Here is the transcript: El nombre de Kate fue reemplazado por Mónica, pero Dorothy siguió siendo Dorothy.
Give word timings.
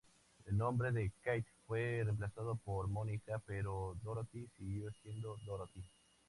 El 0.47 0.57
nombre 0.57 0.91
de 0.91 1.11
Kate 1.21 1.45
fue 1.67 2.01
reemplazado 2.03 2.55
por 2.55 2.87
Mónica, 2.87 3.39
pero 3.45 3.95
Dorothy 4.01 4.47
siguió 4.57 4.89
siendo 5.03 5.37
Dorothy. 5.45 5.83